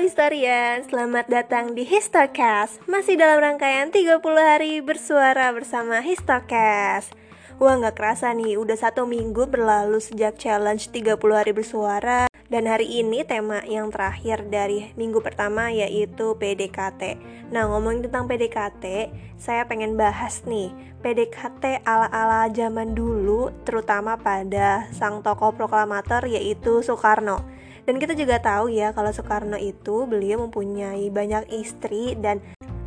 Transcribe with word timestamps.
historian, 0.00 0.80
selamat 0.88 1.28
datang 1.28 1.76
di 1.76 1.84
Histocast. 1.84 2.80
Masih 2.88 3.20
dalam 3.20 3.36
rangkaian 3.36 3.92
30 3.92 4.16
hari 4.40 4.80
bersuara 4.80 5.52
bersama 5.52 6.00
Histocast. 6.00 7.12
Wah 7.60 7.76
gak 7.76 8.00
kerasa 8.00 8.32
nih, 8.32 8.56
udah 8.56 8.80
satu 8.80 9.04
minggu 9.04 9.44
berlalu 9.52 10.00
sejak 10.00 10.40
challenge 10.40 10.88
30 10.88 11.20
hari 11.36 11.52
bersuara. 11.52 12.32
Dan 12.48 12.64
hari 12.64 12.88
ini 12.88 13.22
tema 13.28 13.60
yang 13.68 13.92
terakhir 13.92 14.48
dari 14.48 14.90
minggu 14.98 15.22
pertama 15.22 15.70
yaitu 15.70 16.34
PDKT 16.34 17.14
Nah 17.54 17.70
ngomongin 17.70 18.10
tentang 18.10 18.26
PDKT, 18.26 19.06
saya 19.38 19.68
pengen 19.70 19.94
bahas 19.94 20.42
nih 20.48 20.74
PDKT 21.04 21.86
ala-ala 21.86 22.50
zaman 22.50 22.96
dulu 22.96 23.54
terutama 23.62 24.18
pada 24.18 24.90
sang 24.90 25.22
tokoh 25.22 25.54
proklamator 25.54 26.26
yaitu 26.26 26.82
Soekarno 26.82 27.59
dan 27.90 27.98
kita 27.98 28.14
juga 28.14 28.38
tahu 28.38 28.70
ya 28.70 28.94
kalau 28.94 29.10
Soekarno 29.10 29.58
itu 29.58 30.06
beliau 30.06 30.46
mempunyai 30.46 31.10
banyak 31.10 31.50
istri 31.50 32.14
dan 32.14 32.38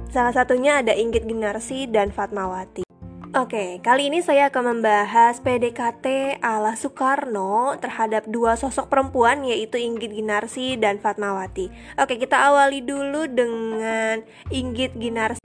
salah 0.08 0.32
satunya 0.32 0.80
ada 0.80 0.96
Inggit 0.96 1.28
Ginarsi 1.28 1.92
dan 1.92 2.16
Fatmawati. 2.16 2.88
Oke, 3.36 3.84
kali 3.84 4.08
ini 4.08 4.24
saya 4.24 4.48
akan 4.48 4.80
membahas 4.80 5.44
PDKT 5.44 6.40
ala 6.40 6.80
Soekarno 6.80 7.76
terhadap 7.84 8.24
dua 8.32 8.56
sosok 8.56 8.88
perempuan 8.88 9.44
yaitu 9.44 9.76
Inggit 9.76 10.16
Ginarsi 10.16 10.80
dan 10.80 11.04
Fatmawati. 11.04 11.68
Oke, 12.00 12.16
kita 12.16 12.40
awali 12.40 12.80
dulu 12.80 13.28
dengan 13.28 14.24
Inggit 14.56 14.96
Ginarsi 14.96 15.44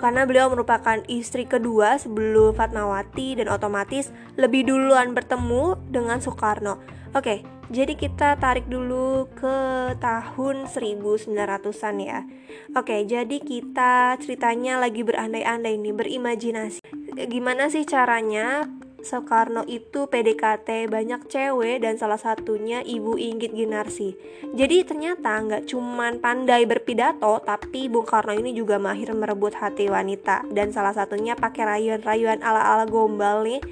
karena 0.00 0.24
beliau 0.24 0.48
merupakan 0.48 0.96
istri 1.12 1.44
kedua 1.44 2.00
sebelum 2.00 2.56
Fatmawati 2.56 3.36
dan 3.36 3.52
otomatis 3.52 4.08
lebih 4.40 4.64
duluan 4.64 5.12
bertemu 5.12 5.76
dengan 5.92 6.24
Soekarno. 6.24 6.80
Oke, 7.12 7.57
jadi 7.68 7.92
kita 7.92 8.40
tarik 8.40 8.64
dulu 8.64 9.28
ke 9.36 9.56
tahun 10.00 10.64
1900-an 10.72 11.96
ya. 12.00 12.24
Oke, 12.72 13.04
jadi 13.04 13.36
kita 13.44 14.16
ceritanya 14.24 14.80
lagi 14.80 15.04
berandai-andai 15.04 15.76
nih, 15.76 15.92
berimajinasi. 15.92 16.80
Gimana 17.28 17.68
sih 17.68 17.84
caranya 17.84 18.64
Soekarno 18.98 19.62
itu 19.70 20.10
PDKT 20.10 20.90
banyak 20.90 21.30
cewek 21.30 21.86
dan 21.86 21.94
salah 21.94 22.18
satunya 22.18 22.82
Ibu 22.82 23.14
Inggit 23.14 23.54
Ginarsi. 23.54 24.18
Jadi 24.58 24.82
ternyata 24.82 25.38
nggak 25.38 25.70
cuman 25.70 26.18
pandai 26.18 26.66
berpidato, 26.66 27.38
tapi 27.46 27.86
Bung 27.86 28.02
Karno 28.02 28.34
ini 28.34 28.50
juga 28.50 28.82
mahir 28.82 29.14
merebut 29.14 29.54
hati 29.54 29.86
wanita 29.86 30.50
dan 30.50 30.74
salah 30.74 30.90
satunya 30.90 31.38
pakai 31.38 31.62
rayuan-rayuan 31.62 32.42
ala-ala 32.42 32.90
gombal 32.90 33.46
nih. 33.46 33.62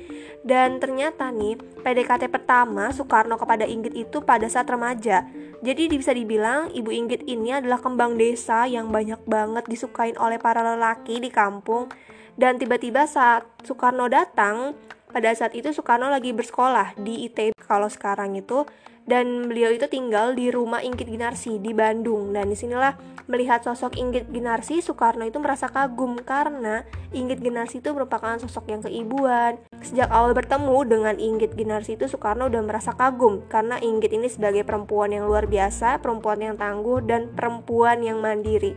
Dan 0.47 0.79
ternyata 0.79 1.35
nih 1.35 1.59
PDKT 1.59 2.31
pertama 2.31 2.95
Soekarno 2.95 3.35
kepada 3.35 3.67
Inggit 3.67 3.99
itu 3.99 4.23
pada 4.23 4.47
saat 4.47 4.71
remaja. 4.71 5.27
Jadi 5.59 5.91
bisa 5.91 6.15
dibilang 6.15 6.71
Ibu 6.71 6.95
Inggit 6.95 7.27
ini 7.27 7.51
adalah 7.51 7.83
kembang 7.83 8.15
desa 8.15 8.63
yang 8.71 8.95
banyak 8.95 9.27
banget 9.27 9.67
disukain 9.67 10.15
oleh 10.23 10.39
para 10.39 10.63
lelaki 10.63 11.19
di 11.19 11.35
kampung. 11.35 11.91
Dan 12.39 12.63
tiba-tiba 12.63 13.11
saat 13.11 13.49
Soekarno 13.67 14.07
datang, 14.07 14.77
pada 15.11 15.33
saat 15.33 15.55
itu 15.55 15.71
Soekarno 15.73 16.11
lagi 16.11 16.35
bersekolah 16.35 16.99
di 16.99 17.25
ITB 17.31 17.57
kalau 17.63 17.87
sekarang 17.89 18.37
itu 18.37 18.67
dan 19.07 19.47
beliau 19.47 19.71
itu 19.71 19.87
tinggal 19.87 20.35
di 20.35 20.51
rumah 20.51 20.83
Inggit 20.83 21.07
Ginarsi 21.07 21.63
di 21.63 21.71
Bandung. 21.71 22.35
Dan 22.35 22.51
di 22.51 22.59
sinilah 22.59 22.99
melihat 23.31 23.63
sosok 23.63 23.95
Inggit 23.95 24.27
Ginarsi 24.35 24.83
Soekarno 24.83 25.23
itu 25.23 25.39
merasa 25.39 25.71
kagum 25.71 26.19
karena 26.19 26.83
Inggit 27.15 27.39
Ginarsi 27.39 27.79
itu 27.79 27.95
merupakan 27.95 28.35
sosok 28.43 28.67
yang 28.67 28.83
keibuan. 28.83 29.63
Sejak 29.79 30.11
awal 30.11 30.35
bertemu 30.35 30.79
dengan 30.91 31.15
Inggit 31.23 31.55
Ginarsi 31.55 31.95
itu 31.95 32.11
Soekarno 32.11 32.51
udah 32.51 32.63
merasa 32.67 32.93
kagum 32.99 33.47
karena 33.47 33.79
Inggit 33.79 34.11
ini 34.11 34.27
sebagai 34.27 34.67
perempuan 34.67 35.15
yang 35.15 35.31
luar 35.31 35.47
biasa 35.47 36.03
perempuan 36.03 36.43
yang 36.43 36.59
tangguh 36.59 36.99
dan 37.07 37.31
perempuan 37.31 38.03
yang 38.03 38.19
mandiri. 38.19 38.75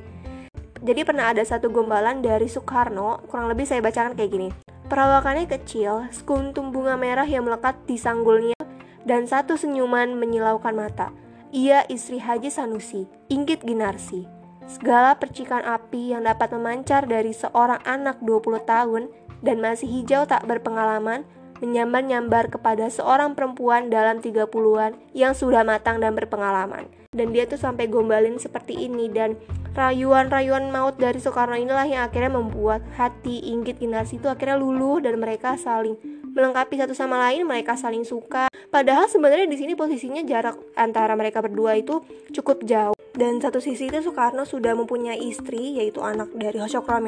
Jadi 0.79 1.03
pernah 1.03 1.33
ada 1.33 1.43
satu 1.43 1.73
gombalan 1.73 2.21
dari 2.21 2.45
Soekarno 2.45 3.25
kurang 3.27 3.49
lebih 3.49 3.65
saya 3.67 3.83
bacakan 3.83 4.15
kayak 4.15 4.31
gini 4.31 4.68
Perawakannya 4.89 5.45
kecil, 5.45 6.09
sekuntum 6.09 6.73
bunga 6.73 6.97
merah 6.97 7.29
yang 7.29 7.45
melekat 7.45 7.77
di 7.85 7.93
sanggulnya, 7.93 8.57
dan 9.05 9.29
satu 9.29 9.53
senyuman 9.53 10.17
menyilaukan 10.17 10.73
mata. 10.73 11.13
Ia 11.53 11.85
istri 11.93 12.17
Haji 12.17 12.49
Sanusi, 12.49 13.05
Inggit 13.29 13.61
Ginarsi. 13.61 14.25
Segala 14.65 15.13
percikan 15.13 15.61
api 15.61 16.17
yang 16.17 16.25
dapat 16.25 16.49
memancar 16.57 17.05
dari 17.05 17.37
seorang 17.37 17.85
anak 17.85 18.17
20 18.25 18.65
tahun 18.65 19.13
dan 19.45 19.61
masih 19.61 19.85
hijau 19.85 20.25
tak 20.25 20.49
berpengalaman 20.49 21.21
menyambar-nyambar 21.59 22.51
kepada 22.51 22.87
seorang 22.91 23.35
perempuan 23.35 23.87
dalam 23.87 24.19
30-an 24.23 24.95
yang 25.15 25.31
sudah 25.31 25.63
matang 25.63 26.03
dan 26.03 26.15
berpengalaman. 26.15 26.87
Dan 27.09 27.33
dia 27.33 27.49
tuh 27.49 27.57
sampai 27.57 27.89
gombalin 27.89 28.37
seperti 28.37 28.85
ini 28.85 29.09
dan 29.09 29.39
Rayuan-rayuan 29.79 30.73
maut 30.73 30.97
dari 30.97 31.21
Soekarno 31.21 31.53
inilah 31.53 31.85
yang 31.85 32.03
akhirnya 32.09 32.35
membuat 32.35 32.83
hati 32.97 33.53
Inggit 33.53 33.77
Ginarsi 33.79 34.17
itu 34.17 34.25
akhirnya 34.25 34.57
luluh 34.57 34.99
dan 34.99 35.15
mereka 35.21 35.55
saling 35.61 35.93
melengkapi 36.33 36.75
satu 36.75 36.97
sama 36.97 37.15
lain, 37.15 37.45
mereka 37.45 37.77
saling 37.77 38.03
suka. 38.03 38.51
Padahal 38.73 39.07
sebenarnya 39.07 39.47
di 39.47 39.55
sini 39.55 39.79
posisinya 39.79 40.25
jarak 40.25 40.57
antara 40.73 41.13
mereka 41.13 41.39
berdua 41.39 41.77
itu 41.77 42.01
cukup 42.35 42.65
jauh. 42.65 42.97
Dan 43.13 43.39
satu 43.39 43.63
sisi 43.63 43.87
itu 43.87 44.03
Soekarno 44.03 44.43
sudah 44.43 44.73
mempunyai 44.73 45.21
istri 45.23 45.79
yaitu 45.79 46.03
anak 46.03 46.33
dari 46.35 46.59
Hoshokro 46.59 46.99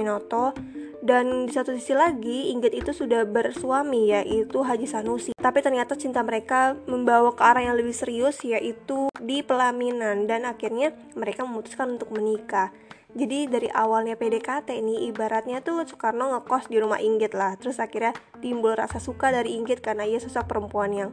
dan 1.02 1.50
di 1.50 1.52
satu 1.52 1.74
sisi 1.74 1.98
lagi 1.98 2.54
Inggit 2.54 2.78
itu 2.78 2.94
sudah 2.94 3.26
bersuami 3.26 4.14
yaitu 4.14 4.62
Haji 4.62 4.86
Sanusi. 4.86 5.34
Tapi 5.34 5.60
ternyata 5.66 5.98
cinta 5.98 6.22
mereka 6.22 6.78
membawa 6.86 7.34
ke 7.34 7.42
arah 7.42 7.66
yang 7.66 7.74
lebih 7.74 7.94
serius 7.98 8.38
yaitu 8.46 9.10
di 9.18 9.42
pelaminan. 9.42 10.30
Dan 10.30 10.46
akhirnya 10.46 10.94
mereka 11.18 11.42
memutuskan 11.42 11.98
untuk 11.98 12.14
menikah. 12.14 12.70
Jadi 13.12 13.50
dari 13.50 13.68
awalnya 13.74 14.16
PDKT 14.16 14.78
ini 14.78 15.10
ibaratnya 15.10 15.60
tuh 15.60 15.84
Soekarno 15.84 16.38
ngekos 16.38 16.70
di 16.70 16.78
rumah 16.78 17.02
Inggit 17.02 17.34
lah. 17.34 17.58
Terus 17.58 17.82
akhirnya 17.82 18.14
timbul 18.40 18.78
rasa 18.78 19.02
suka 19.02 19.34
dari 19.34 19.58
Inggit 19.58 19.82
karena 19.82 20.06
ia 20.06 20.22
sosok 20.22 20.48
perempuan 20.48 20.94
yang 20.94 21.10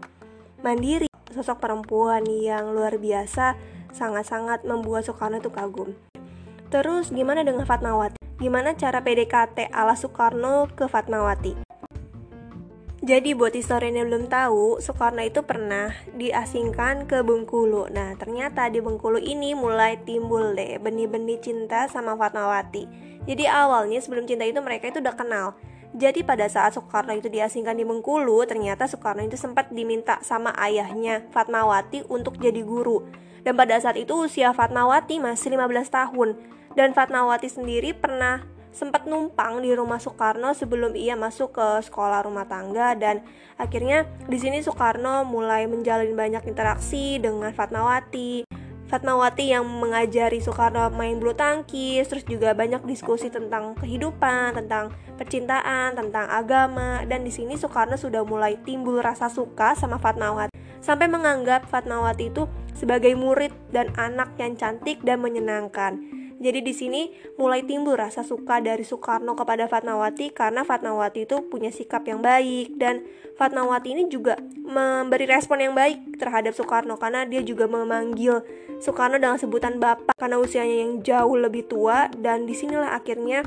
mandiri 0.61 1.09
sosok 1.33 1.61
perempuan 1.65 2.25
yang 2.29 2.73
luar 2.77 3.01
biasa 3.01 3.57
sangat-sangat 3.97 4.69
membuat 4.69 5.09
Soekarno 5.09 5.41
itu 5.41 5.49
kagum. 5.49 5.97
Terus 6.69 7.09
gimana 7.09 7.41
dengan 7.41 7.65
Fatmawati 7.65 8.18
gimana 8.39 8.79
cara 8.79 9.03
PDKT 9.03 9.75
ala 9.75 9.99
Soekarno 9.99 10.71
ke 10.71 10.87
Fatmawati. 10.87 11.59
Jadi 13.03 13.35
buat 13.35 13.51
historian 13.51 13.99
yang 13.99 14.07
belum 14.15 14.31
tahu, 14.31 14.79
Soekarno 14.79 15.27
itu 15.27 15.43
pernah 15.43 15.91
diasingkan 16.15 17.11
ke 17.11 17.27
Bengkulu. 17.27 17.91
Nah, 17.91 18.15
ternyata 18.15 18.71
di 18.71 18.79
Bengkulu 18.79 19.19
ini 19.19 19.59
mulai 19.59 19.99
timbul 20.07 20.55
deh 20.55 20.79
benih-benih 20.79 21.43
cinta 21.43 21.91
sama 21.91 22.15
Fatmawati. 22.15 22.87
Jadi 23.27 23.45
awalnya 23.51 23.99
sebelum 23.99 24.31
cinta 24.31 24.47
itu 24.47 24.63
mereka 24.63 24.87
itu 24.95 25.03
udah 25.03 25.19
kenal. 25.19 25.59
Jadi 25.99 26.23
pada 26.23 26.47
saat 26.47 26.79
Soekarno 26.79 27.19
itu 27.19 27.27
diasingkan 27.27 27.75
di 27.75 27.83
Bengkulu, 27.83 28.47
ternyata 28.47 28.87
Soekarno 28.87 29.27
itu 29.27 29.35
sempat 29.35 29.75
diminta 29.75 30.23
sama 30.23 30.55
ayahnya 30.63 31.27
Fatmawati 31.35 32.07
untuk 32.07 32.39
jadi 32.39 32.63
guru. 32.63 33.03
Dan 33.43 33.59
pada 33.59 33.75
saat 33.83 33.99
itu 33.99 34.15
usia 34.15 34.55
Fatmawati 34.55 35.19
masih 35.19 35.59
15 35.59 35.91
tahun 35.91 36.58
dan 36.79 36.95
Fatmawati 36.95 37.51
sendiri 37.51 37.91
pernah 37.91 38.39
sempat 38.71 39.11
numpang 39.11 39.59
di 39.59 39.75
rumah 39.75 39.99
Soekarno 39.99 40.55
sebelum 40.55 40.95
ia 40.95 41.19
masuk 41.19 41.59
ke 41.59 41.83
sekolah 41.83 42.23
rumah 42.23 42.47
tangga 42.47 42.95
dan 42.95 43.27
akhirnya 43.59 44.07
di 44.31 44.39
sini 44.39 44.63
Soekarno 44.63 45.27
mulai 45.27 45.67
menjalin 45.67 46.15
banyak 46.15 46.47
interaksi 46.47 47.19
dengan 47.19 47.51
Fatmawati. 47.51 48.47
Fatmawati 48.87 49.53
yang 49.53 49.67
mengajari 49.67 50.39
Soekarno 50.39 50.89
main 50.95 51.19
bulu 51.19 51.35
tangkis, 51.35 52.07
terus 52.09 52.25
juga 52.25 52.55
banyak 52.55 52.87
diskusi 52.87 53.29
tentang 53.29 53.75
kehidupan, 53.77 54.57
tentang 54.57 54.95
percintaan, 55.19 55.99
tentang 55.99 56.31
agama, 56.31 57.05
dan 57.05 57.27
di 57.27 57.35
sini 57.35 57.59
Soekarno 57.59 57.99
sudah 57.99 58.23
mulai 58.25 58.57
timbul 58.65 59.03
rasa 59.03 59.29
suka 59.29 59.77
sama 59.77 60.01
Fatmawati, 60.01 60.55
sampai 60.81 61.05
menganggap 61.05 61.69
Fatmawati 61.69 62.33
itu 62.33 62.49
sebagai 62.73 63.13
murid 63.13 63.53
dan 63.75 63.93
anak 63.99 64.33
yang 64.41 64.57
cantik 64.57 65.05
dan 65.05 65.21
menyenangkan. 65.21 66.18
Jadi 66.39 66.63
di 66.63 66.71
sini 66.71 67.11
mulai 67.35 67.67
timbul 67.67 67.99
rasa 67.99 68.23
suka 68.23 68.63
dari 68.63 68.87
Soekarno 68.87 69.35
kepada 69.35 69.67
Fatmawati 69.67 70.31
karena 70.31 70.63
Fatmawati 70.63 71.27
itu 71.27 71.43
punya 71.51 71.75
sikap 71.75 72.07
yang 72.07 72.23
baik 72.23 72.79
dan 72.79 73.03
Fatmawati 73.35 73.99
ini 73.99 74.07
juga 74.07 74.39
memberi 74.63 75.27
respon 75.27 75.59
yang 75.59 75.75
baik 75.75 76.19
terhadap 76.23 76.55
Soekarno 76.55 76.95
karena 76.95 77.27
dia 77.27 77.43
juga 77.43 77.67
memanggil 77.67 78.47
Soekarno 78.79 79.19
dengan 79.19 79.35
sebutan 79.35 79.83
bapak 79.83 80.15
karena 80.15 80.39
usianya 80.39 80.77
yang 80.87 80.93
jauh 81.03 81.35
lebih 81.35 81.67
tua 81.67 82.07
dan 82.15 82.47
di 82.47 82.55
sinilah 82.55 82.95
akhirnya 82.95 83.43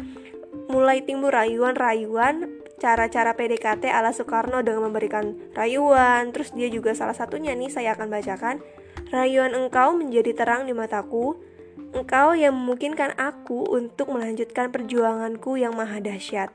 mulai 0.68 1.00
timbul 1.08 1.32
rayuan-rayuan 1.32 2.62
cara-cara 2.82 3.38
PDKT 3.38 3.88
ala 3.88 4.10
Soekarno 4.12 4.66
dengan 4.66 4.90
memberikan 4.90 5.38
rayuan. 5.54 6.34
Terus 6.34 6.52
dia 6.52 6.68
juga 6.68 6.98
salah 6.98 7.14
satunya 7.14 7.54
nih 7.54 7.70
saya 7.70 7.94
akan 7.94 8.10
bacakan 8.10 8.60
rayuan 9.14 9.54
engkau 9.54 9.94
menjadi 9.94 10.34
terang 10.34 10.66
di 10.66 10.74
mataku 10.74 11.38
Engkau 11.92 12.32
yang 12.32 12.56
memungkinkan 12.56 13.20
aku 13.20 13.68
untuk 13.68 14.16
melanjutkan 14.16 14.72
perjuanganku 14.72 15.60
yang 15.60 15.76
maha 15.76 16.00
dahsyat. 16.00 16.48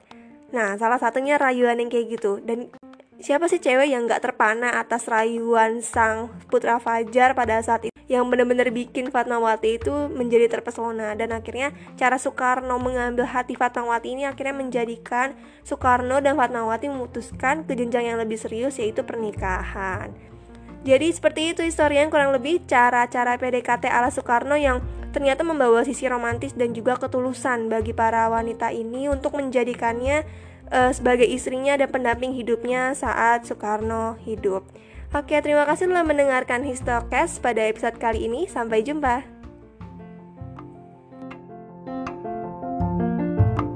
Nah, 0.49 0.81
salah 0.81 0.97
satunya 0.97 1.37
rayuan 1.37 1.77
yang 1.77 1.93
kayak 1.93 2.17
gitu. 2.17 2.41
Dan 2.41 2.73
siapa 3.21 3.44
sih 3.44 3.61
cewek 3.61 3.93
yang 3.93 4.09
gak 4.09 4.25
terpana 4.25 4.81
atas 4.81 5.05
rayuan 5.05 5.85
sang 5.85 6.33
putra 6.49 6.81
Fajar 6.81 7.37
pada 7.37 7.61
saat 7.61 7.85
itu 7.85 7.97
yang 8.06 8.31
benar-benar 8.31 8.71
bikin 8.71 9.11
Fatmawati 9.11 9.83
itu 9.83 9.91
menjadi 10.15 10.47
terpesona 10.47 11.19
dan 11.19 11.35
akhirnya 11.35 11.75
cara 11.99 12.23
Soekarno 12.23 12.79
mengambil 12.79 13.27
hati 13.27 13.59
Fatmawati 13.59 14.15
ini 14.15 14.23
akhirnya 14.31 14.55
menjadikan 14.55 15.35
Soekarno 15.67 16.23
dan 16.23 16.38
Fatmawati 16.38 16.87
memutuskan 16.87 17.67
ke 17.67 17.75
jenjang 17.75 18.15
yang 18.15 18.19
lebih 18.23 18.38
serius 18.38 18.79
yaitu 18.79 19.03
pernikahan. 19.03 20.15
Jadi 20.87 21.11
seperti 21.11 21.50
itu 21.50 21.67
historian 21.67 22.06
kurang 22.06 22.31
lebih 22.31 22.62
cara-cara 22.71 23.35
PDKT 23.35 23.91
ala 23.91 24.06
Soekarno 24.06 24.55
yang 24.55 24.79
ternyata 25.17 25.41
membawa 25.41 25.81
sisi 25.81 26.05
romantis 26.05 26.53
dan 26.53 26.77
juga 26.77 27.01
ketulusan 27.01 27.73
bagi 27.73 27.97
para 27.97 28.29
wanita 28.29 28.69
ini 28.69 29.09
untuk 29.09 29.33
menjadikannya 29.41 30.29
uh, 30.69 30.93
sebagai 30.93 31.25
istrinya 31.25 31.73
dan 31.81 31.89
pendamping 31.89 32.37
hidupnya 32.37 32.93
saat 32.93 33.49
Soekarno 33.49 34.21
hidup. 34.29 34.69
Oke, 35.17 35.41
terima 35.41 35.65
kasih 35.65 35.89
telah 35.89 36.05
mendengarkan 36.05 36.61
Histocast 36.69 37.41
pada 37.41 37.65
episode 37.65 37.97
kali 37.97 38.29
ini. 38.29 38.45
Sampai 38.45 38.85
jumpa. 38.85 39.36